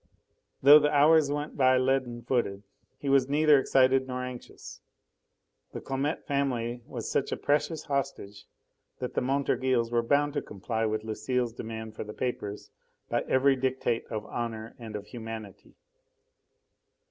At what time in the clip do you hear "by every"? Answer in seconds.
13.09-13.55